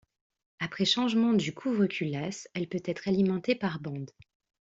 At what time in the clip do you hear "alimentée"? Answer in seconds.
3.07-3.53